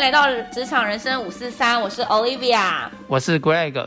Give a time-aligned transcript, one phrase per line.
[0.00, 3.86] 迎来到职场人生五四三，我是 Olivia，我是 Greg。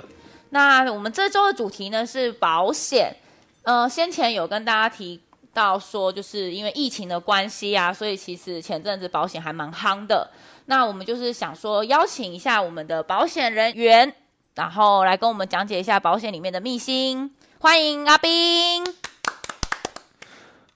[0.52, 3.16] 那我们这周的主题呢是保险。
[3.64, 5.20] 呃，先前有跟大家提
[5.56, 10.30] 到说，就是因为疫情的关系啊，所以其实前阵子保险还蛮夯的。
[10.66, 14.14] 那我们就是想说，邀请一下我们的保险人员，
[14.54, 17.34] 然后来跟我们讲解一下保险里面的秘辛。
[17.58, 18.86] 欢迎阿斌。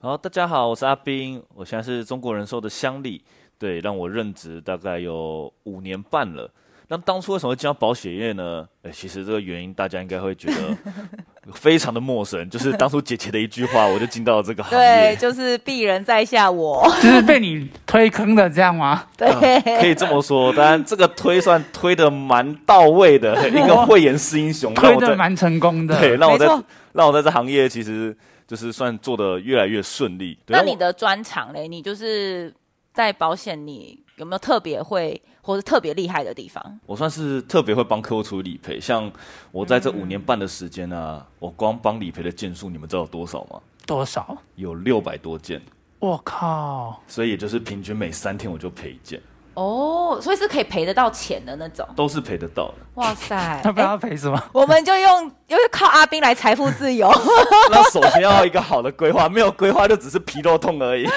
[0.00, 3.22] 好，大家好，我是阿斌，我现在是中国人寿的襄理。
[3.58, 6.50] 对，让我任职大概有五年半了。
[6.90, 8.66] 那当初为什么会进到保险业呢？
[8.82, 10.74] 哎，其实这个原因大家应该会觉得
[11.52, 14.78] 非常的陌生，就是当初姐姐的一句话，我就进到了这个行业。
[14.78, 19.04] 对，就是敝人在下我，我就是被你推坑的这样吗？
[19.18, 20.50] 对、嗯，可以这么说。
[20.54, 25.98] 当然，这个推算推的蛮到位的，一个慧眼识英雄，推的蛮成功的。
[26.00, 26.46] 对，让我在
[26.94, 30.38] 让我在这行业其实就是算做的越来越顺利。
[30.46, 31.68] 那你的专长嘞？
[31.68, 32.54] 你就是。
[32.98, 36.80] 在保险，你有没有特别会或者特别厉害的地方？
[36.84, 39.08] 我算是特别会帮客户处理理赔，像
[39.52, 43.60] 我在这五年半的时间啊，嗯、我光帮理赔的件数，你们知道有多少吗？
[43.86, 44.36] 多少？
[44.56, 45.62] 有六百多件。
[46.00, 47.00] 我靠！
[47.06, 49.22] 所以也就是平均每三天我就赔一件。
[49.58, 52.74] 哦，所以是可以赔得到钱的那种，都是赔得到的。
[52.94, 54.40] 哇塞， 他不要赔什么？
[54.52, 57.10] 我们就用，因为靠阿斌来财富自由。
[57.68, 61.08] 那首先要一个好的规划，没有规划就只是皮肉痛而已。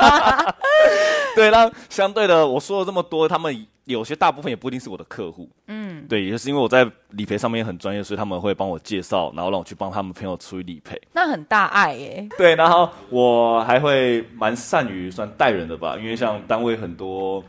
[1.36, 5.48] 对，那相对的，我说了这么多，他们有些大部分也不一定是我的客户。
[5.66, 11.00] 嗯，对，也就是因为我在理赔上面很专业，所以他们会帮我介绍，然后让我去帮他们朋友处理理赔。
[11.12, 12.28] 那很大爱耶。
[12.36, 17.42] 对，然后我还会蛮善于算带人的吧，因为像单位很多。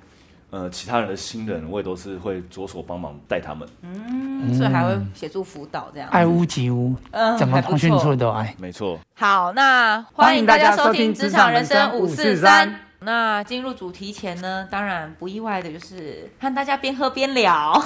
[0.55, 3.67] 呃，其他人的新人，我也都是会着手帮忙带他们。
[3.81, 6.07] 嗯，所以还会协助辅导这样。
[6.11, 8.55] 爱屋及乌，嗯，怎么通讯处都爱。
[8.59, 8.99] 没错。
[9.15, 12.69] 好，那欢迎大家收听《职场人生五四三》。
[13.03, 17.73] 那进入主题前呢，当然不意外的就是和大家边喝边聊。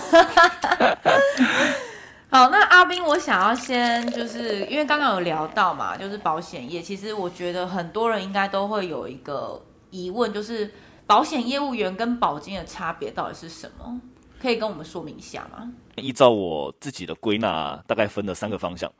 [2.29, 10.71] 好，那阿斌，我想要先就是因为刚刚有聊到嘛，就是保险业，其实我觉得很多人应该都会有一个疑问，就是。
[11.07, 14.01] 保险业务员跟保金的差别到底是什么？
[14.41, 15.71] 可以跟我们说明一下吗？
[15.95, 18.91] 依照我自己的归纳，大概分了三个方向。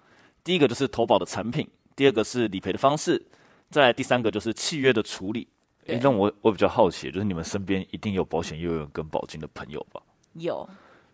[0.41, 3.21] 第一个就是投保的产品，第二个是理赔的方式，
[3.69, 5.49] 再第三个就是契约的处理。
[5.87, 10.01] 诶，让我我比较好奇，就是你们身边一定有保险业务员跟保金的朋友吧？
[10.33, 10.67] 有。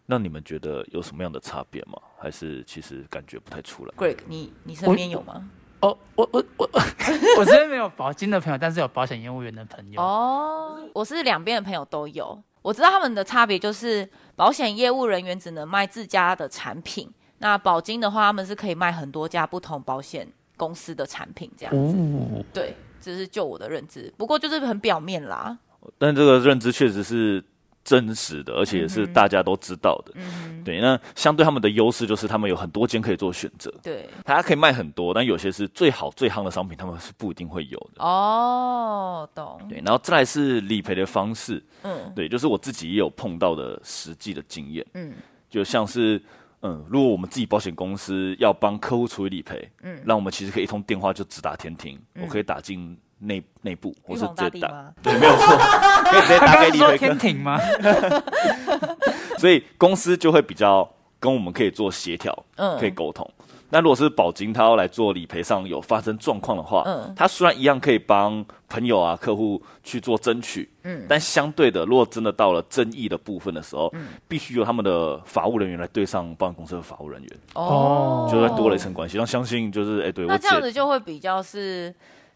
[0.05, 1.93] 那你们觉得有什么样的差别吗？
[2.17, 5.49] 还是其实感觉不太出来？Greg，你你身边有吗？
[5.79, 6.69] 哦，我我我
[7.37, 10.01] 我身边没有保金的朋友，但是有保险业务员的朋友。
[10.01, 12.41] 哦，我是两边的朋友都有。
[12.61, 20.25] 我知道他们的差别就是，保险业务人员只能卖自家的产品，那保金的话，他们是可以卖很多家不同保险
[20.55, 21.97] 公司的产品，这样子。
[21.97, 22.43] 哦。
[22.53, 25.57] 对，这是就我的认知，不过就是很表面啦。
[25.97, 27.43] 但这个认知确实是。
[27.85, 30.13] 真实的，而且也是大家都知道的。
[30.15, 30.79] 嗯，对。
[30.79, 33.69] 那相对他们的优势就是他们有很多间可以做选择。
[33.83, 38.01] 对，大家可以卖很多，但有些是最好最夯的商品，他们是不一定会有的。
[38.01, 39.59] 哦，懂。
[39.67, 41.61] 对，然后再来是理赔的方式。
[41.81, 44.85] 嗯，对，就是我自己也有碰到的实际的经验。
[44.93, 45.15] 嗯，
[45.49, 46.21] 就像是
[46.63, 52.97] 嗯，如果我们自己保险公司要帮客户处理理赔，嗯，那我们其实可以一通电话就直达天庭，嗯，我可以打进。
[53.25, 55.55] 内内部，我是直接打，对，没有错，
[56.11, 57.57] 可以直接打给理赔天庭吗？
[59.39, 60.85] 所以公司就会比较
[61.21, 63.25] 跟我们可以做协调，嗯，可以沟通。
[63.73, 79.17] 那如果是保金，他要来做理赔上有发生状况的话，嗯，他虽然一样可以帮朋友啊、客户去做争取，嗯，但相对的，如果真的到了争议的部分的时候，嗯，必须由他们的法务人员来对上保险公司的法务人员，哦，就会多了一层关系。
[79.17, 81.91] 那相信就是，哎，对，那这样子就会比较是。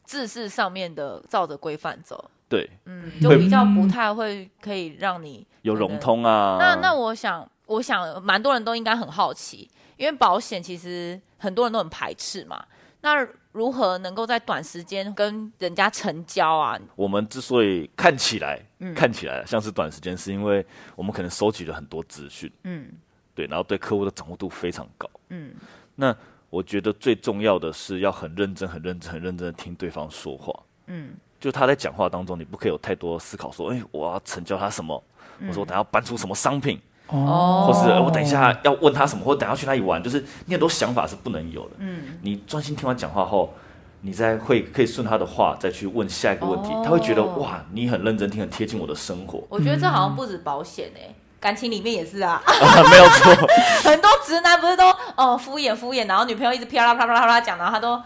[0.07, 6.55] 制式上面的照着规范走，对，嗯，就比较不太会可以让你有融通啊。
[6.57, 12.65] 那那我想，我想蛮多人都应该很好奇，因为保险其实很多人都很排斥嘛。
[13.01, 16.79] 那如何能够在短时间跟人家成交啊？
[16.95, 20.65] 我们之所以看起来，嗯，看起来像是短时间，是因为
[20.95, 22.87] 我们可能收集了很多资讯，嗯，
[23.35, 25.53] 对，然后对客户的掌握度非常高，嗯，
[25.95, 26.15] 那。
[26.49, 30.57] 我觉得最重要的是要很认真、很认真、很认真的听对方说话。
[30.85, 35.03] 嗯，就他在讲话当中，你不可以有太多思考，说：“哎，我要成交他什么？”
[35.39, 40.01] 嗯、我说：“我等下要搬出什么商品？”哦，或是我等一下要问他什么，或等下去哪里玩？
[40.01, 41.71] 就是你很多想法是不能有的。
[41.79, 43.53] 嗯，你专心听完讲话后，
[44.01, 46.73] 你再会可以顺他的话再去问下一个问题。
[46.73, 49.43] 哦、他会觉得哇，你很认真听，很贴近我的生活。
[49.49, 51.15] 我觉得这好像不止保险哎、欸。
[51.39, 53.31] 感情里面也是啊， 啊没有错。
[53.87, 58.01] 很多直男不是都哦敷衍敷衍，然后女朋友一直啪啦啪啦啪啦讲，然后他都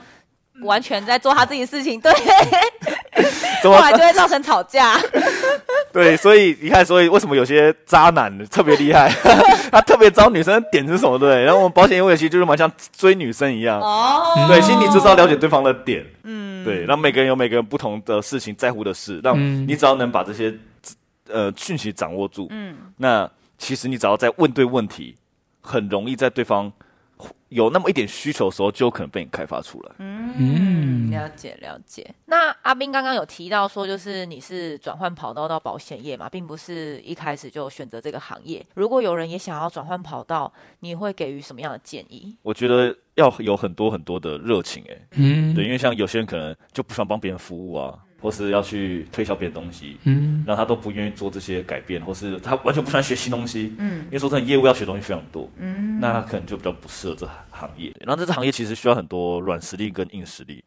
[0.64, 2.12] 完全在做他自己的事情，对，
[3.64, 4.98] 后来就会造成吵架。
[5.94, 9.12] 对，所以你看，所以为什么有些渣男特别厉害，
[9.72, 11.20] 他特别招女生的点是什么？
[11.20, 13.80] 对，然后我们保险业务其实就是蛮像追女生一样。
[13.82, 16.06] 哦，对，其实你至少了解对方的点。
[16.24, 20.54] 嗯，对，让每个人有每个人不同的事情在乎的事，让你只要能把这些
[21.30, 25.16] 呃讯息掌握住，嗯，那其实你只要在问对问题，
[25.62, 26.72] 很容易在对方。
[27.50, 29.92] 有那么一点需求的时候，就有可能被你开发出来。
[29.98, 32.14] 嗯，了解了解。
[32.26, 38.66] 那阿斌刚刚有提到说，就是你是转换跑道到保险业嘛，并不是一开始就选择这个行业。
[38.76, 42.36] 如果有人也想要转换跑道，你会给予什么样的建议？
[42.42, 48.00] 我觉得要有很多很多的热情，哎，嗯，对，因为像有些人可能就不喜欢帮别人服务啊。
[48.22, 57.92] 或是要去推销别的东西，嗯，然后他都不愿意做这些改变，或是他完全不喜欢学新东西，嗯，因为说真的，业务要学东西非常多，嗯，那他可能就比较不适合这行业。
[58.00, 60.64] 然后这个行业其实需要很多软实力跟硬实力，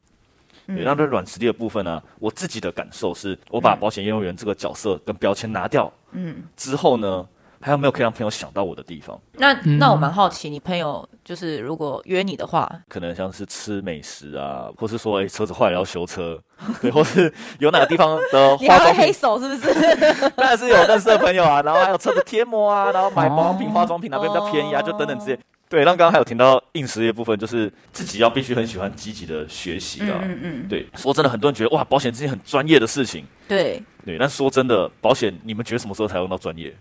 [0.66, 7.26] 嗯，对，然后这软实力的部分呢，啊，我自己的感受是，我把保险业务员这个角色跟标签拿掉，嗯，之后呢。
[7.64, 9.18] 还有没有可以让朋友想到我的地方？
[9.38, 16.38] 那那我蛮好奇，你朋友就是如果约你的话，可能像是吃美食啊，或是说哎、欸、车子坏了要修车，
[16.82, 19.72] 对，或是 有哪个地方的化妆品黑手是不是？
[20.36, 25.38] 当然是有认识的朋友啊，然后还有车子贴膜啊，然后买保养品、化妆品哪边比较便宜啊，就等等这些。
[25.66, 30.20] 对，那刚刚还有提到硬实力的部分，就是自己要必须很喜欢积极的学习啊。
[30.22, 30.68] 嗯嗯。
[30.68, 33.24] 对，说真的，很多人觉得哇，保险是件很专业的事情。
[33.48, 36.72] 对对，但说真的，保险你们觉得什么时候才用到专业？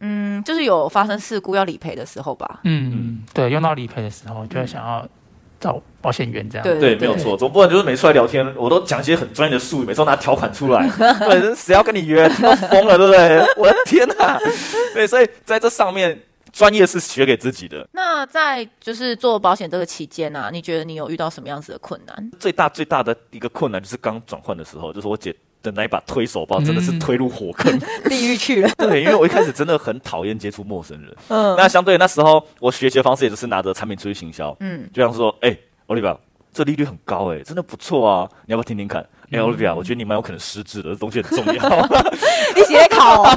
[0.00, 2.60] 嗯，就是有发生事故要理赔的时候吧。
[2.64, 5.06] 嗯，对，用到理赔的时候，就会想要
[5.60, 6.64] 找保险员这样。
[6.64, 7.36] 对，没有错。
[7.36, 10.88] 总不能就是每次来聊天，我都讲一些很专业的术语，每次都拿条款出来。
[11.18, 12.28] 对，谁要跟你约？
[12.28, 13.38] 听到疯了，对不对？
[13.56, 14.38] 我的天哪！
[14.94, 16.20] 对，所以在这上面，
[16.52, 17.88] 专业是学给自己的。
[17.92, 22.30] 那在就是做保险这个期间啊，你觉得你有遇到什么样子的困难？
[22.38, 25.34] 最大最大的一个困难就是刚转换的时候，就是我姐。
[25.62, 28.70] 的那一把推手包真的是推入火坑，嗯、 地狱去了。
[28.78, 31.16] 对，因为我一开始真的很讨厌接触陌生人。
[31.28, 34.56] 嗯，那相对那时候我学习的方式也就是拿着产品出去行销。
[34.60, 36.16] 嗯，就像说，哎、欸，Olivia，
[36.52, 39.00] 这利率很高，哎，真的不错啊，你要不要听听看？
[39.30, 41.62] 哎、欸、，Olivia，我觉得你蛮有可能失智的，这东西很重要。
[42.56, 43.28] 你写考、哦？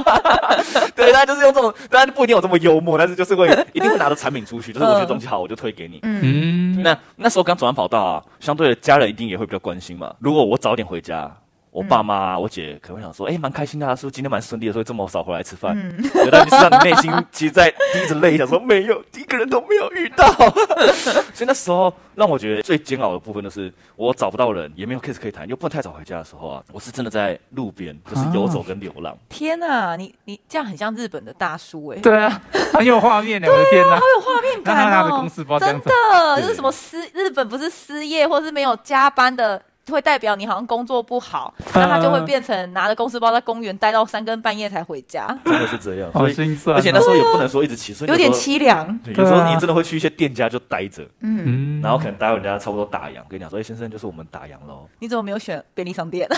[0.96, 5.98] 对，大家就是用这种，当然不一定有这么幽默，但是就是会一定会拿着产品出去，就是我觉得东西好，我就推给你。
[6.02, 10.14] 嗯，那那时候刚转完跑道啊，相对的家人一定也会比较关心嘛。
[10.18, 11.30] 如果我早点回家。
[11.72, 15.74] 我爸妈、啊、我姐可能会想说，哎、欸，蛮开心的、啊，是不是今天蛮顺利的，所以这么少回来吃饭？
[15.74, 20.30] 嗯，但你实际上你内心其实在滴着泪， 想说没有，一个人都没有遇到。
[21.32, 29.14] 所以那时候让我觉得最煎熬的部分就是，我找不到人，也没有 case 可以谈，又不能太早回家的时候啊，我是真的在路边就是游走跟流浪。
[29.14, 32.02] 啊、天哪，你你这样很像日本的大叔哎、欸。
[32.02, 32.38] 对啊，
[32.74, 35.26] 很有画面的，我的天哪，好有画面 感哦。
[35.58, 39.62] 真的，就是什么失日本不是失业或是没有加班的。
[39.90, 45.26] 会代表你好像工作不好，那他就会变成拿着公司包在公园待到三更半夜才回家。
[45.44, 46.76] 真的是这样，好心酸。
[46.76, 48.98] 而且那时候也不能说一直骑，所以有点凄凉。
[49.06, 56.28] 有时候你真的会去一些店家就待着，嗯，然后可能待会人家差不多打烊，跟你讲说：“哎，先生，就是我们打烊喽。”你怎么没有选便利商店？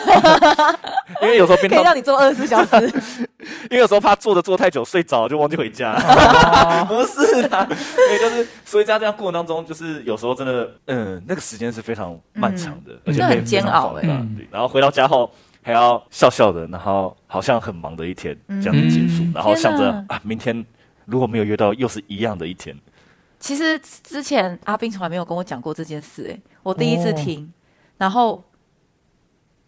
[1.20, 3.28] 因为有时候便利可以让你坐二十四小时。
[3.64, 5.94] 因为有时候怕坐着坐太久睡着就忘记回家。
[6.88, 13.33] 不是啊，对，就是所以在这样过程当中，就是有时候真的，嗯，那个时间是非常漫长的，而且。
[13.36, 14.08] 很煎熬哎、欸。
[14.08, 15.30] 嗯，然后回到家后
[15.62, 20.64] 还要笑笑的，然后好像很忙的一天这样子结束，嗯、然后想着啊，明天
[21.06, 22.76] 如果没有约到，又是一样的一天。
[23.38, 27.48] 其实之前阿斌从来没有跟我讲过这件事、欸，哎，我第一次听，哦、
[27.98, 28.42] 然后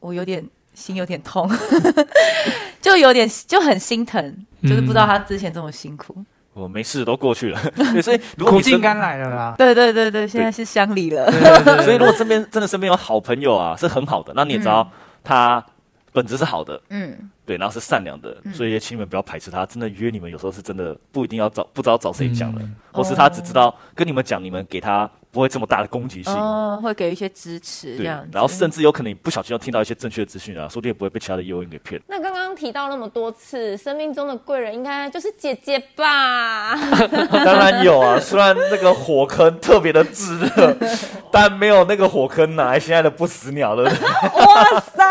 [0.00, 0.42] 我有点
[0.72, 1.50] 心有点痛，
[2.80, 4.24] 就有点就很心疼，
[4.60, 6.24] 嗯、就是不知道他之前这么辛苦。
[6.56, 7.60] 我没事，都过去了。
[8.02, 9.54] 所以苦尽甘来了啦。
[9.58, 11.30] 对对对对，现在是乡里了。
[11.82, 14.90] 所以如果身边真的身边有好朋友啊，是很好的，那你也知道
[15.22, 15.62] 他
[16.16, 16.80] 本质是好的。
[16.88, 17.30] 嗯。
[17.44, 19.64] 对，然后是善良的，所以也请你们不要排斥他。
[19.64, 28.26] 真的约你们，有时候是真的不一定要找，不知道找谁讲的，或是他只知道跟你们讲，你们给他不会这么大的攻击性，哦，会给一些支持这样。
[28.32, 32.02] 然后甚至有可能你不小心要听到一些正确的资讯啊，说不定也不会被其他的业务员给骗。
[32.08, 36.74] 那刚刚提到那么多次，生命中的贵人应该就是姐姐吧？
[37.30, 40.76] 当然有啊，虽然那个火坑特别的炙热，
[41.30, 43.84] 但没有那个火坑哪来现在的不死鸟了。
[43.84, 45.04] 哇塞！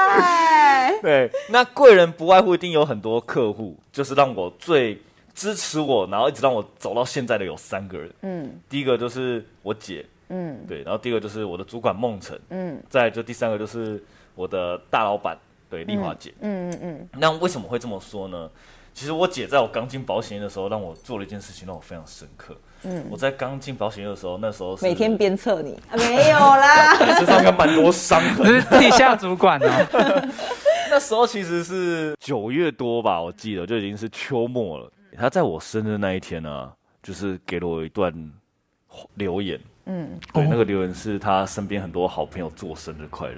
[1.02, 2.26] 对，那贵人不。
[2.26, 5.00] 外乎一定有很多客户，就是让我最
[5.36, 8.12] 支持我，然后一直让我走到现在的有三个人。
[8.24, 15.38] 嗯，第一个就是我姐，嗯，对，然后第二个就是我的主管梦辰，嗯，再就第三个就是我的大老板，
[15.70, 17.10] 对，丽华姐，嗯嗯嗯。
[17.14, 18.50] 那为什么会这么说呢？
[18.96, 22.56] 其实我姐在我刚进保险业的时候，让我做了一件事情，让我非常深刻。
[22.84, 30.30] 嗯，我在刚进保险业的时候，那时候每天鞭策你， 没有啦， 身上应该蛮多伤痕，是地下主管哦。
[30.90, 34.92] 那时候其实是九月多吧，我记得就已经是秋末了。
[35.18, 38.14] 他在我生日那一天呢、啊，就是给了我一段
[39.16, 39.60] 留言。
[39.86, 43.36] 嗯，对，哦、那个留言是他身边很多好朋友祝生日快乐。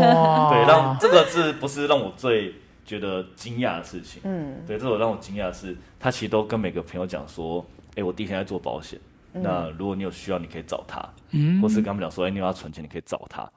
[0.00, 4.20] 哇，对，让这个字不是让我最觉得惊讶的事情。
[4.24, 7.64] 嗯，对，这个让我惊讶的是，他其实都跟每个朋友讲说，
[7.94, 8.98] 哎，我第一天在做保险，
[9.34, 11.02] 嗯、那如果你有需要，你可以找他。
[11.30, 13.48] 嗯，或是跟他们讲说，哎，你要存钱，你可以找他。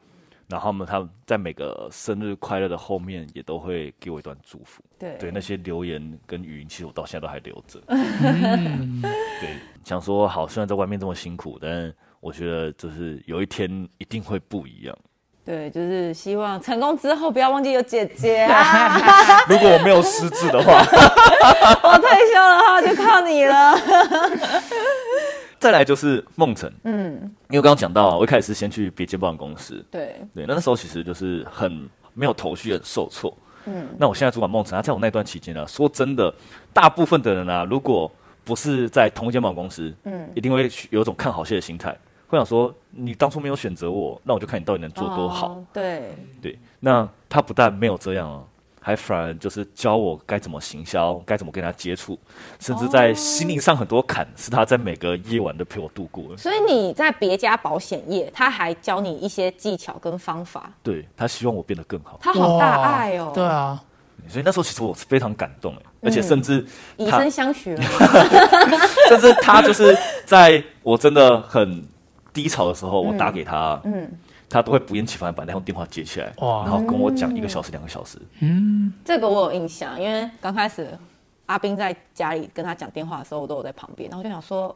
[0.50, 4.82] 然后他们他们在每个生日快乐的后面也都会给我一段祝福。
[4.98, 7.80] 对对，那些留言跟语音，其实我到现在都还留着。
[7.88, 14.98] 嗯、对，想说好，虽然在外面这么辛苦，但我觉得就是有一天一定会不一样。
[15.46, 19.00] 对，就是希望成功之后不要忘记有姐姐啊。
[19.50, 20.74] 如果我没有失智的话，
[21.84, 23.76] 我退休的话就靠你了。
[25.60, 27.14] 再来就是梦辰，嗯，
[27.50, 30.16] 因为刚刚讲到，我一开始是先去别间保险公司，对。
[30.34, 33.36] 对，那那时候其实就是很没有头绪，很受挫，
[33.66, 36.34] 嗯，那我现在主管梦辰，他在我那段期间呢，说真的，
[36.72, 38.10] 大部分的人啊，如果
[38.46, 41.96] 不是在同一间保险公司，嗯，一定会有一种看好戏的心态，
[42.28, 46.16] 会想说，你当初没有选择我，那我就看你到底能做多好，哦、对。
[46.42, 48.48] 对，那他不但没有这样哦。
[48.90, 52.18] 还反而就是教我该怎么行销，该怎么跟他接触，
[52.60, 56.36] 甚至在心灵上很多坎是他在每个夜晚都陪我度过。
[56.36, 60.72] 所以你在别家保险业，他还教你一些技巧跟方法。
[60.82, 62.18] 对，他希望我变得更好。
[62.20, 63.32] 他好大爱哦。
[63.32, 63.80] 对啊，
[64.28, 66.66] 所以那时候其实我是非常感动哎，而且甚至
[66.98, 67.84] 以身相许了。
[69.08, 71.88] 甚至他就是在我真的很
[72.34, 74.12] 低潮的时候，我打给他，嗯。
[74.50, 76.64] 他都会不厌其烦把那通电话接起来，哇。
[76.64, 78.18] 然后跟我讲一个小时、两个小时。
[78.40, 80.88] 嗯，这个我有印象，因为刚开始
[81.46, 84.76] 阿斌在家里跟他讲电话的时候，我都有在旁边，然后我就想说，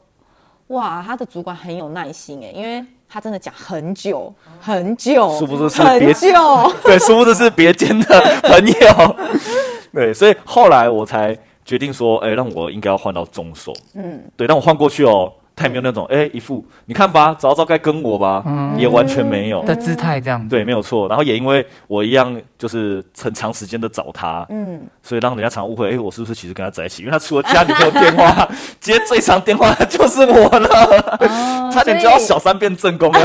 [0.68, 9.16] 哇，他的主管很有耐心哎，因为他真的讲很久很久，殊不知是很久， 对，殊不知是别间的朋友，
[9.94, 15.32] 对，所以后来我才决定说，哎，让我应该要换到中手，嗯，对，让我换过去哦。
[15.56, 20.48] 他也没有那种哎、欸，一副你看吧，早知道该跟我吧，嗯、也完全没有的姿态这样。
[20.50, 21.08] 对，没有错。
[21.08, 27.04] 然后也因为我一样就是很长时间的找他，嗯，所以让人家常误会，哎、欸，我是不是其实跟他在一起？
[27.04, 28.50] 因为他除了家里没有电话，
[28.82, 30.70] 接最长电话就是我了，
[31.20, 33.20] 哦、差点就要小三变正宫了，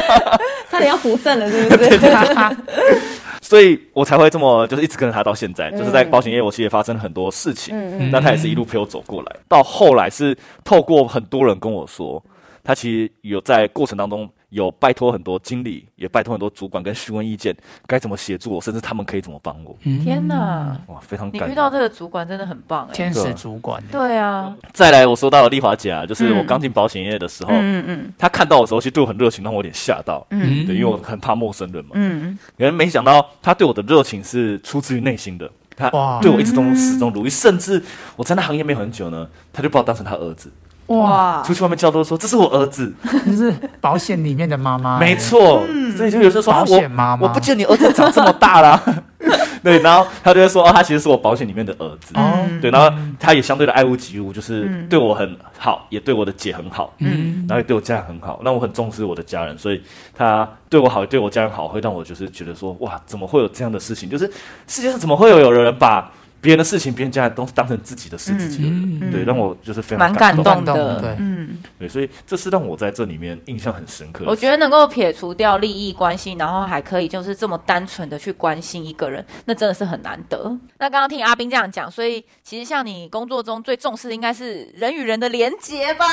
[0.70, 1.98] 差点要扶正了，是不是？
[3.44, 10.34] 所以我才会这么，就是一直跟着他到现在，嗯、就是在保险业，我其实也发生了很多事情，嗯、那他也是一路陪我走过来，嗯、到后来是
[10.64, 12.24] 透过很多人跟我说，
[12.62, 14.28] 他其实有在过程当中。
[14.54, 17.54] 有拜托很多经理，也拜托很多主管跟询问意见，
[17.88, 19.76] 该怎么协助我，甚至他们可以怎么帮我。
[19.82, 21.48] 天哪，哇，非常感。
[21.48, 23.82] 你遇到这个主管真的很棒，天使主管。
[23.90, 24.56] 对啊。
[24.72, 30.24] 再来，我说到了丽华姐啊，就是我刚进保险业的时候，嗯嗯，她看到我的时候，其实对我很热情，让我有点吓到。
[30.30, 31.90] 嗯，对，因为我很怕陌生人嘛。
[31.94, 35.90] 嗯，可能没想到她对我的热情是出自于内心的，她
[36.22, 37.82] 对我一直都始终如一，甚至
[38.14, 40.48] 我在那行业没有很久呢，她就把我当成她儿子。
[40.86, 41.42] 哇！
[41.42, 42.92] 出去外面叫都说这是我儿子，
[43.24, 44.98] 就是保险里面的妈妈。
[44.98, 45.62] 没错，
[45.96, 48.82] 所以就有时候说保险妈妈，我不见你儿子长这么大了。
[49.64, 52.12] 对，然后他就会说，哦，他其实是我保险里面的儿子。
[52.16, 56.92] 哦对，然后他也相对的爱屋及乌，就是对我很好，也对我的姐很好。
[56.98, 58.40] 嗯，然后也对我家人很好。
[58.44, 59.82] 那我很重视我的家人，所以
[60.14, 64.10] 他对我好，也对我家人好，会让我就是觉得说，哇，怎么会有这样的事情？
[64.10, 64.30] 就是
[64.66, 66.12] 世界上怎么会有有人把
[66.44, 74.26] 别人的事情，别人家都当成自己的事，自己的人，嗯、对，让我就是非常感动的，对，嗯，对，所以这是让我在这里面印象很深刻。
[74.26, 80.54] 我觉得能够撇除掉利益关系，然后还可以就是这么单纯的去关心一个人，那真的是很难得。
[80.78, 86.06] 那刚刚听阿斌这样讲，所以其实像你工作中最重视的应该是人与人的连结吧？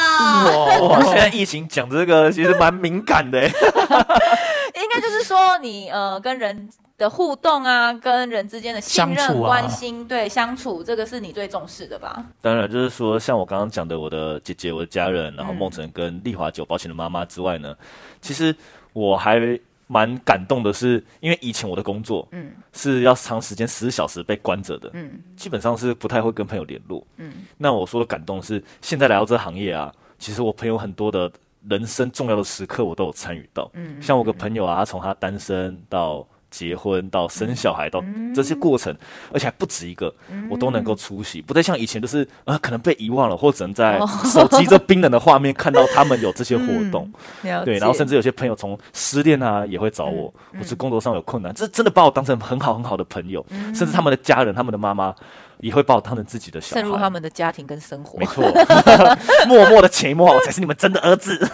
[0.80, 3.52] 哇，现在疫情讲这个其实蛮敏感的， 应
[4.94, 6.70] 该就是说你呃跟人。
[7.02, 12.24] 的互动啊，跟人之间的信任、关心，对相处，这个是你最重视的吧？
[12.40, 17.76] 当然，就是说，像我刚刚讲的，我的姐姐、我的家人，然后梦辰跟丽华酒保险的妈妈之外呢，
[18.22, 18.56] 其实
[18.94, 27.34] 我还蛮感动的是，因为以前我的工作，嗯，是要长时间十小时被关着的，嗯，基本上是不太会跟朋友联络，嗯。
[27.58, 31.32] 那我说的感动是，现在来到这行业啊，其实我朋友很多的
[31.68, 36.24] 人生重要的时刻，我都有参与到，嗯，像我个朋友啊，他从他单身到。
[36.52, 38.04] 结婚到生小孩到
[38.36, 38.96] 这些过程，
[39.34, 40.14] 而且还不止一个，
[40.50, 47.12] 我都能够出席，不再像以前就是呃可能被遗忘了，或者能在手机这冰冷的画面看到他们有这些活动，
[47.66, 53.44] 对，然后甚至有些朋友从失恋啊也会找我，或是工作上有困难，这真的把我当成很好很好的朋友，
[53.74, 55.16] 甚至他们的家人、他们的妈妈
[55.60, 58.44] 也会把我当成自己的小孩，渗入他们的家庭跟生活，没错，
[59.48, 61.40] 默默的潜移默化， 我才是你们真的儿子。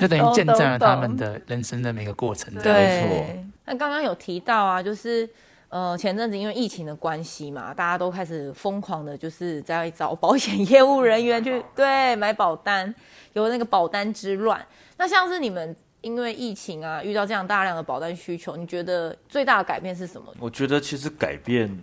[0.00, 3.44] 就等于见证了他们的人生的每个过程，对。
[3.66, 5.28] 那刚刚有提到啊，就是
[5.68, 12.92] 呃前阵子因为疫情的关系嘛，大家都开始疯狂的，就是在找保险业务人员去 对买保单，
[13.34, 14.60] 有那个保单之乱。
[14.96, 20.26] 那像是你们因为疫情啊，遇到这样大量的保单需求，你觉得最大的改变是什么？
[20.40, 21.78] 我觉得其实改变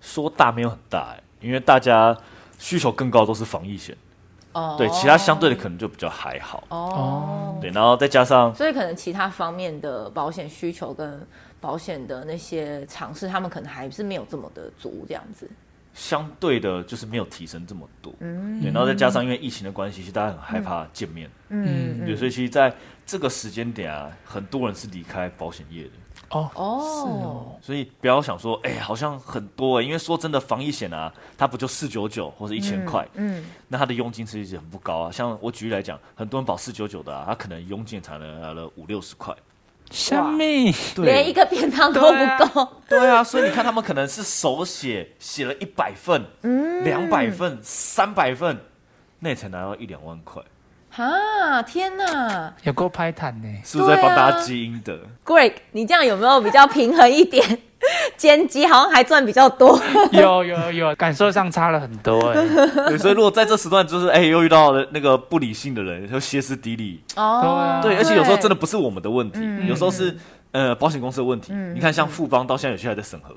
[0.00, 2.16] 说大没有很大哎，因为大家
[2.58, 3.96] 需求更高都是防疫险。
[4.52, 7.58] 哦，对，其他相对的可能就比较还好哦。
[7.60, 11.26] 对，然后再加上，所以可能其他方面的保险需求跟
[11.60, 15.48] 保险的那些尝试，他们可能还是没有这么的足，这样子。
[15.92, 18.14] 相对的，就是没有提升这么多。
[18.20, 21.28] 嗯，对，然后再加上因为疫情的关系，其实大家很害怕见面。
[21.48, 22.72] 嗯，对，所以其实在
[23.04, 25.90] 这个时间点啊，很多人是离开保险业的。
[26.30, 35.10] 哦哦，是哦，所以不要想说，哎、欸，好像很多哎、欸，因为说真的，防疫险啊，它不就四九九或者一千块，嗯，那它的佣金其实很不高啊。
[35.10, 39.34] 像我举例来讲，很多人保四九九的啊，他可能佣金才能拿了五六十块，
[39.90, 40.72] 生命？
[40.94, 42.68] 对，连一个便当都不够。
[42.88, 48.56] 对啊，所以你看他们可能是手写写了一百份，嗯，两百份、三百份，
[49.18, 50.40] 那也才拿到一两万块。
[50.96, 51.62] 啊！
[51.62, 57.58] 天哪，有够拍坦呢，是不是在帮大家积阴德？Greg，你这样有没有比较平衡一点？
[58.16, 59.80] 剪辑好像还赚比较多。
[60.12, 62.34] 有有有，感受上差了很多哎。
[62.88, 67.02] 对，所以如果在这时段，就是哎，又遇到了那个不理性的人，就歇斯底里。
[67.16, 70.14] 哦，对，而且有时候真的不是我们的问题，有时候是
[70.52, 71.54] 呃保险公司的问题。
[71.72, 73.34] 你看，像富邦到现在有些还在审核。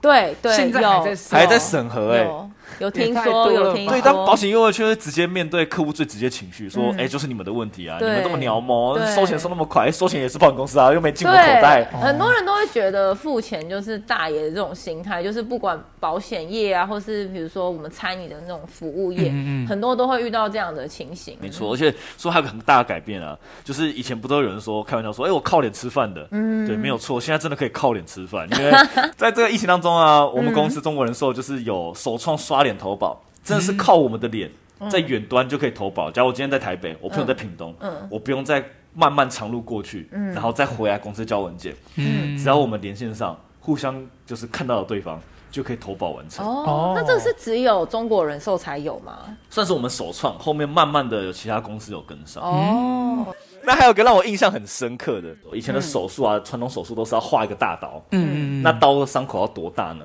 [0.00, 2.28] 对对，现在还在还在审核哎。
[2.78, 3.92] 有听说，有听说。
[3.92, 7.98] 对，当保险业务却会直接面对客户最直接情绪，说：“哎，就是你们的问题啊！
[8.00, 19.32] 你们这么鸟毛，收钱收那么快，收钱也是保险公司啊，又没进我口袋。”很多人都会觉得付钱就是大爷的这种心态，就是不管保险业啊，或是比如说我们餐饮的那种服务业，
[19.68, 21.36] 很多都会遇到这样的情形。
[21.40, 28.70] 没错，而且说还有个很大的改变啊，就是以前不都有人说开玩笑说：“哎，我靠脸吃饭的。”嗯，对，没有错，现在真的可以靠脸吃饭，因为
[29.16, 33.20] 在这个疫情当中啊，我们公司中国人寿就是有首创刷脸投保。
[33.44, 34.50] 真的是靠我们的脸，
[34.90, 36.10] 在远端就可以投保。
[36.10, 37.74] 假如我今天在台北，我朋友在屏东，
[38.10, 41.74] 我不用再漫漫长路过去，然后再回来公司交文件。
[41.96, 45.18] 嗯只要我们连线上，互相就是看到了对方，
[45.50, 46.46] 就可以投保完成。
[46.46, 49.34] 哦，那这个是只有中国人寿才有吗？
[49.48, 52.42] 算是我们首创，后面慢慢的有其他公司有跟上。
[52.42, 58.04] 哦，那还有个让我印象很深刻的，以前的手术啊，传统手术都是要画一个大刀。
[58.10, 60.04] 嗯，那刀的伤口要多大呢？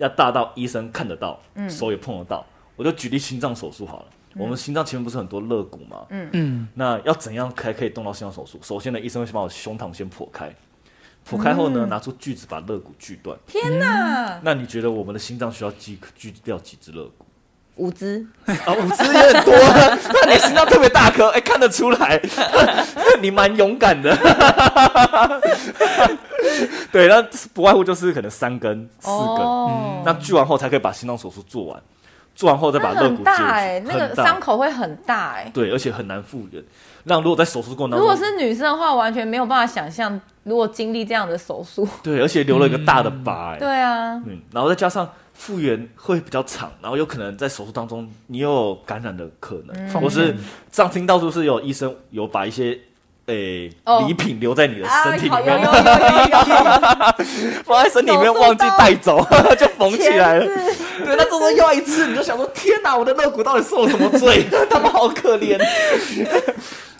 [0.00, 2.44] 要大到医生看得到，手也碰得到。
[2.74, 6.06] 我就举例心脏手术好了，嗯、我们心脏前面不是很多肋骨吗？
[6.08, 8.58] 嗯嗯，那要怎样才可以动到心脏手术？
[8.62, 10.50] 首先呢，医生会先把我胸膛先剖开，
[11.28, 13.38] 剖开后呢，嗯、拿出锯子把肋骨锯断。
[13.46, 14.40] 天哪、嗯！
[14.42, 17.26] 那你觉得我们的心脏需要锯锯掉几只肋骨？
[17.76, 18.24] 五只。
[18.46, 19.54] 啊，五只也很多。
[20.12, 22.20] 那你心脏特别大颗，哎、欸，看得出来，
[23.20, 24.16] 你蛮勇敢的。
[26.92, 27.22] 对，那
[27.54, 29.70] 不外乎就是可能三根、四根，哦。
[29.70, 31.80] 嗯、那锯完后才可以把心脏手术做完。
[32.32, 36.62] 做完后再把肋骨接，哎，那个伤口会很大，哎，对，而且很难复原。
[37.04, 45.06] 那如果在手术过程当中，如果是女生的话，完全没有办法想象，如果经历这样的手术，对，而且留了一个大的疤，哎，对啊，嗯，然后再加上
[45.40, 50.36] 复原会比较长，然后有可能在手术当中你有感染的可能，或是
[50.70, 52.78] 这样听到就是有医生有把一些。
[53.26, 53.70] 诶，
[54.08, 55.62] 礼品留在你的身体里面，
[57.62, 59.24] 放在身体里面忘记带走，
[59.56, 60.44] 就缝起来了。
[60.44, 64.46] 对，那这么又一次，你就想说：天哪，我的肋骨到底受了什么罪？
[64.68, 65.56] 他们好可怜。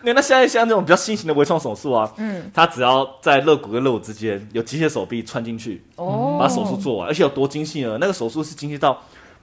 [0.03, 7.99] 那那现在像这种比较新型的微创手术啊，嗯，它只要在肋骨跟肋骨之间有机械手臂穿进去，哦，把手术做完，而且有多精细呢？
[8.01, 8.99] 那个手术是精细到。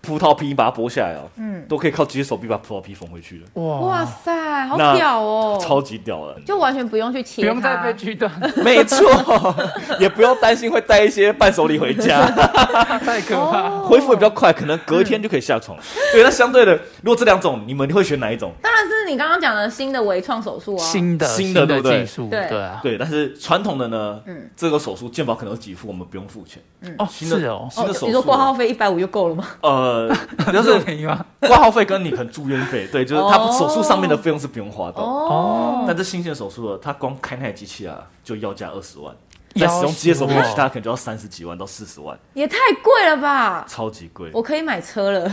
[0.07, 3.61] 葡萄皮把它剥下来哦，嗯，都可以靠自己手臂把葡萄皮缝回去了。
[3.61, 8.31] 哇哇塞，好屌哦，超级屌了，就完全不用去切，不用再被锯断，
[8.63, 9.05] 没错，
[9.99, 12.25] 也不用担心会带一些伴手礼回家，
[13.03, 15.77] 太可怕，恢复也比较快，可能隔一天就可以下床。
[16.13, 18.53] 对，那相对的，如果这两种，你们会选哪一种？
[18.61, 21.99] 当然是你刚刚讲的新的微创手术啊，新的新的对不对？
[21.99, 26.63] 技术，对啊，对，但是传统的呢，嗯，这个手术健保可能有给付，我们不用付钱。
[26.79, 29.43] 嗯哦，是哦，新的手术，你说挂号费一百五就够了吗？
[29.61, 29.96] 呃。
[30.51, 31.25] 就是便宜吗？
[31.41, 35.01] 挂号费跟你可能住院费，对，就是他手术上面的费用是不用花的。
[35.01, 39.13] 哦，但这新鲜手术了，他光开那台机器啊，就要价二十万。
[39.55, 43.65] 在使用机械手术，其他可能就要三十几万到四十万，也太贵了吧？
[43.67, 45.31] 超级贵，我可以买车了。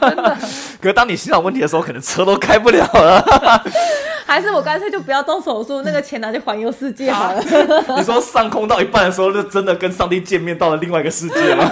[0.00, 0.36] 真的。
[0.80, 3.64] 可是当你心脏问题的时候，可能车都开不了了。
[4.26, 7.40] 还是我干脆就不要动手术，那个钱拿去环游世界好了。
[7.96, 11.64] 你说上空到一半的时候，就真的跟上帝见面，到了另外一个世界吗？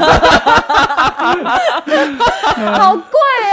[2.77, 3.03] 好贵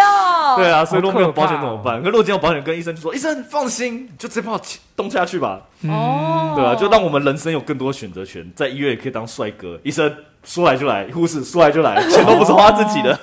[0.04, 0.54] 哦。
[0.54, 0.56] 哦。
[0.58, 2.00] 对啊，所以如果没有保险怎么办？
[2.00, 4.62] 可是如果今天有保险，跟医生就说：“医生放心，就直接把我
[4.96, 9.80] 动下去吧。”哦，对啊，就让我们人生有更多选择权，在医院也可以当帅哥。
[9.84, 13.18] 医生说来就来，护士说来就来，钱都不是花自己的。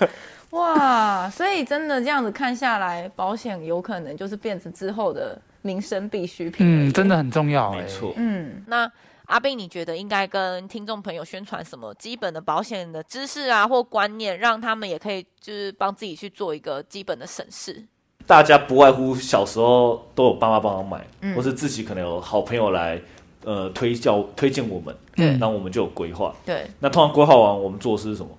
[0.51, 6.89] 哇，所以真的这样子看下来，保险有可能就是变成之后的民生必需品。
[6.89, 8.13] 嗯，真的很重要、欸，没错。
[8.17, 8.91] 嗯，那
[9.27, 17.85] 阿斌，你觉得应该跟听众朋友宣传什么基本的保险的知识啊，或观念，让他们也可以就是帮自己去做一个基本的审视？
[18.27, 23.01] 大家不外乎小时候都有爸妈帮忙买，或是自己可能有好朋友来
[23.45, 26.35] 呃推教推荐我们，嗯那我们就有规划。
[26.45, 28.31] 对，那通常规划完，我们做的是什么？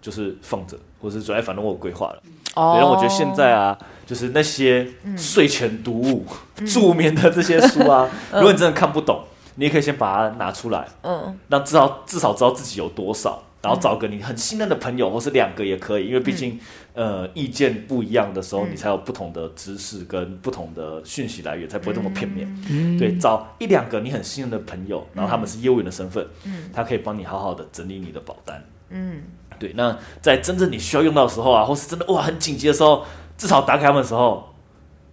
[0.00, 2.22] 就是放着，或是说哎，反正我有规划了。
[2.54, 2.74] 哦。
[2.74, 4.86] 对，让我觉得现在啊，就是那些
[5.16, 6.26] 睡前读物、
[6.66, 9.24] 助眠的这些书啊， 如果你真的看不懂，
[9.56, 16.58] 你也可以先把它拿出来，嗯，让至少至少知道自己有多少，然后找个你很信任的朋友，或是两个也可以，因为毕竟、
[16.92, 22.46] 呃意见不一样的时候，你才有不同的知识跟不同的讯息来源，才不会这么片面。
[22.70, 26.24] 嗯，对，找一两个你很信任的朋友，然后他们是业务员的身份，
[26.72, 28.62] 他可以帮你好好的整理你的保单。
[28.90, 29.22] 嗯，
[29.58, 33.04] 对，那在真正你需要用到的时候啊，或是真的哇很紧急的时候，
[33.36, 34.48] 至少打给他们的时候，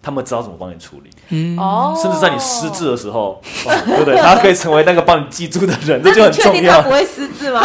[0.01, 4.15] 他们知道怎么帮你处理，嗯，哦，甚至在你失智的时候，哇对不对？
[4.17, 6.89] 他可以成为那个帮你记住的人， 这就很重要定他不。
[6.89, 7.61] 会失智吗？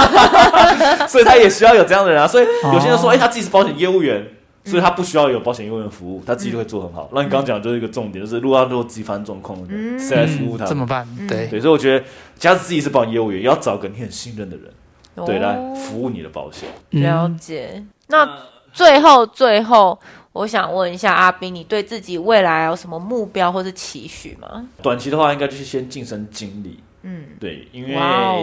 [1.09, 2.27] 所以他也需要有这样的人啊。
[2.29, 4.27] 所以有些人说，哦哎、他自己是保险业务员，
[4.65, 7.09] 所以他不需要有保险业务员服务，他自己就会做很好。
[7.13, 9.57] 那、你刚刚讲的就是一个重点，就是如果他如果自己发生状况，
[9.99, 10.65] 谁来服务他？
[10.65, 11.07] 嗯怎么办？
[11.29, 12.05] 对，对，所以我觉得，
[12.39, 14.67] 假使自己是保险业务员，也要找个你很信任的人，
[15.25, 16.69] 对，哦来服务你的保险。
[16.91, 17.83] 了解。
[18.09, 18.39] 那
[18.73, 19.99] 最后最后，
[20.33, 24.69] 我想问一下阿斌，你对自己未来有什么目标或是期许吗？
[24.83, 26.79] 短期的话，应该就是先晋升经理。
[27.09, 27.97] 嗯，对，因为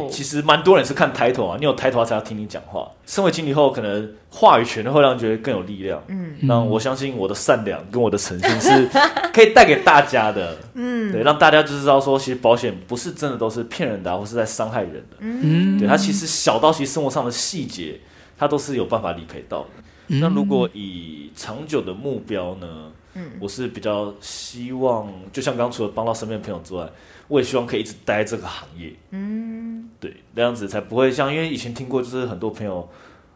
[0.09, 2.89] 其实蛮多人是看抬头啊，你有抬头他才要听你讲话。
[3.05, 6.01] 身为经理后，可能话语权会让人觉得更有力量。
[6.07, 8.89] 嗯，那我相信我的善良跟我的诚信是
[9.33, 10.57] 可以带给大家的。
[10.75, 15.17] 嗯，对，让大家就知道说，其实保险不是真的都是骗人的、啊，或是在伤害人的。
[15.19, 17.99] 嗯，对，它其实小到其实生活上的细节，
[18.37, 19.67] 它都是有办法理赔到的。
[20.07, 22.91] 那如果以长久的目标呢？
[23.15, 26.87] 嗯，我是比较希望，就像刚刚除了帮到身边的朋友之外，
[27.27, 28.93] 我也希望可以一直待在这个行业。
[29.11, 32.87] 嗯，对，那样子才不会像，因为以前听过，就是很多朋友，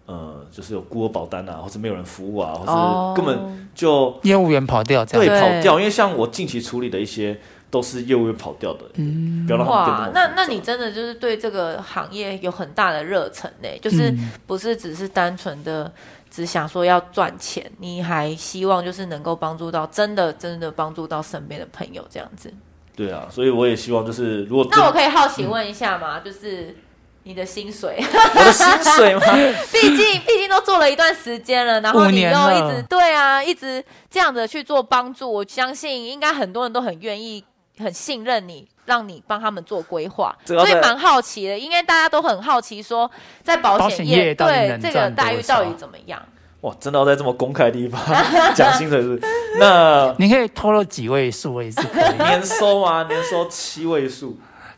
[0.06, 5.80] 呃，就是有孤儿保单啊，或者没有人服务啊，或哦是根本就业务员跑掉这样，对对跑掉。
[5.80, 13.70] 因为像我近期处理的一些，都是业务员跑掉的，嗯，不要让他们变得，哇那那你真的就是对这个行业有很大的热忱呢？
[13.82, 14.14] 就是
[14.46, 15.92] 不是只是单纯的
[16.30, 22.54] 只想说要赚钱，你还希望就是能够帮助到真的真的帮助到身边的朋友这样子。
[22.96, 26.20] 对啊，所以我也希望就是如果那我可以好奇问一下吗？
[26.20, 26.76] 就是
[27.24, 29.22] 你的薪水， 我的薪水吗？
[29.72, 37.44] 毕竟毕竟都做了一段时间了，然后你又一直对啊，一直这样的去做帮助，我相信应该很多人都很愿意、
[37.80, 41.58] 很信任你，让你帮他们做规划，所以蛮好奇的。
[41.58, 43.10] 应该大家都很好奇说，
[43.44, 46.22] 在保险业对这个待遇到底怎么样？
[46.62, 48.02] 哇，真的要在这么公开的地方
[48.56, 49.22] 讲薪水是？
[49.60, 54.36] 那你可以透露几位数位是可以， 年收啊，年收七位数，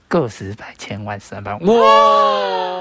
[0.10, 2.79] 个十百千万十万百万哇，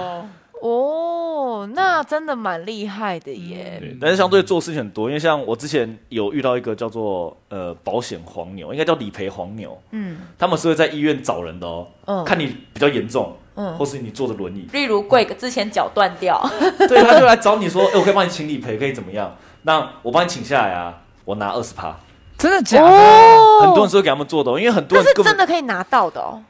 [2.08, 3.76] 真的蛮厉害的耶。
[3.78, 12.24] 对，但是相对做事情很多，因为像我之前有遇到一个叫做呃保险黄牛，应该叫理赔黄牛，嗯，他们是会在医院找人的哦，嗯。
[12.24, 13.76] 看你比较严重，嗯。
[13.76, 16.42] 或是你坐着轮椅，例如贵哥之前脚断掉，
[16.88, 19.36] 对，他就来找你说，哎、我可以帮你请理赔，可以怎么样？
[19.62, 21.94] 那我帮你请下来啊，我拿二十趴，
[22.38, 22.88] 真的假的？
[22.88, 23.60] 哦。
[23.62, 26.42] 很多人是会给他们做的、哦，因为很多人是真的可以拿到的哦。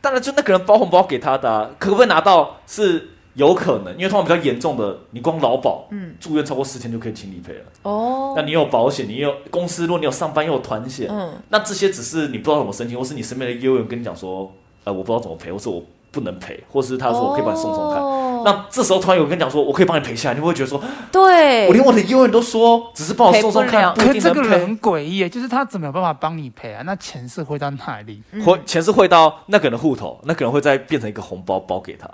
[0.00, 7.60] 当然，就那个人包红包给他的、啊，可不可以拿到是有可能，因为通常比较严重的，你光劳保，嗯，住院超过十天就可以请理赔了。
[7.82, 14.52] 哦，那你有保险，你有公司，如果你有上班又有团险，嗯那这些只是你不知道怎么申请，或是你身边的业务员跟你讲说，
[14.84, 18.02] 呃，我不知道怎么赔，或是我不能赔，或是他说我可以帮你送送看。
[18.02, 24.48] 哦那这时候突然有人跟你讲说，我可以帮你赔下来，你会不会觉得说，对，我连我的业务员都说，只是帮我送送看，可是这定能赔。
[24.50, 26.82] 个人很诡异耶，就是他怎么有办法帮你赔啊？
[26.84, 28.20] 那钱是汇到哪里？
[28.44, 32.10] 汇钱是汇到那个人的户头，那个人会再变成一个红包包给他。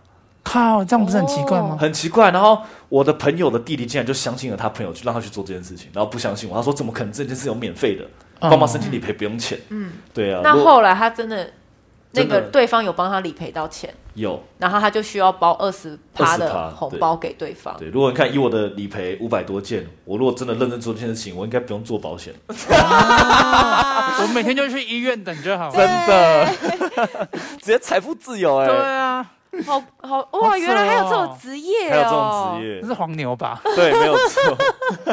[0.49, 1.77] 靠，这样不是很奇怪吗？
[1.79, 2.31] 很奇怪。
[2.31, 6.57] 然后我的朋友的弟弟竟然就相信了他朋友，去让他去做这件事情，然后不相信我。
[6.57, 7.13] 他说：“怎么可能？
[7.13, 8.05] 这件事有免费的，
[8.41, 10.41] 哦帮忙申请理赔不用钱。”嗯，对啊。
[10.43, 11.51] 那后来他真的
[12.13, 17.77] 那个对方有帮他理赔到钱，有然后他就需要包二十趴的20%红包给对方。
[17.79, 25.75] 对，如果你看以我的理赔五百多件，我如果真的认真做这件事情，我应该不用做保险， 我每天就去医院等就好了。
[25.75, 27.29] 真的，
[27.61, 29.31] 直接财富自由哎、对啊，
[29.67, 33.61] 好好哇，好哦原来还有这种职业哦，还有这种职业，这是黄牛吧？
[33.77, 34.57] 对，没有错。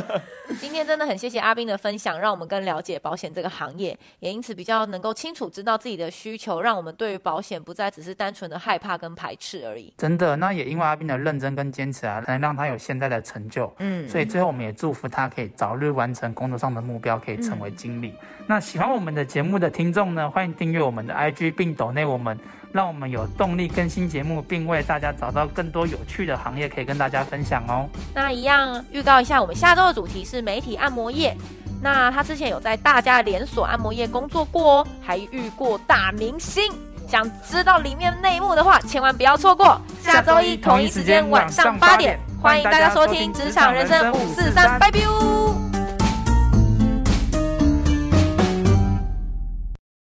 [0.61, 9.91] 今天真的很谢谢阿斌的分享，让我们更了解保险这个行业，也因此比较能够清楚知道自己的需求，让我们对于保险不再只是单纯的害怕跟排斥而已。
[9.97, 13.73] 真的，那也因为阿斌的认真跟坚持啊，才能让他有现在的成就。
[13.79, 18.09] 嗯，所以最后我们也祝福他可以早日完成工作上的目标，可以成为经理。
[18.09, 22.37] 嗯、那喜欢我们的节目的听众呢，欢迎订阅我们的 IG，并抖内我们。
[22.71, 27.87] 让我们有动力更新节目，并为大家找到更多有趣的行业可以跟大家分享哦。
[28.13, 31.35] 那一样预告一下，我们下周的主题是是媒体按摩业。
[31.81, 36.63] 那他之前有在大家连锁按摩业工作过哦，还遇过大明星。
[37.07, 39.79] 想知道里面内幕的话，千万不要错过。
[40.01, 45.64] 下周一同一时间晚上八点，欢迎大家收听《职场人生五四三》，拜拜。